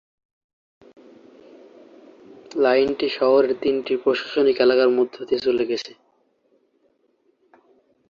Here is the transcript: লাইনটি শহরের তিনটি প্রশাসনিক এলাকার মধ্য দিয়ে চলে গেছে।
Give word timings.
লাইনটি 2.55 3.07
শহরের 3.09 3.53
তিনটি 3.63 3.93
প্রশাসনিক 4.03 4.57
এলাকার 4.65 4.89
মধ্য 4.97 5.15
দিয়ে 5.27 5.41
চলে 5.41 5.63
গেছে। 5.65 5.91